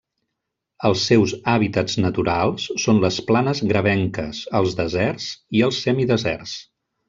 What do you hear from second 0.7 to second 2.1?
Els seus hàbitats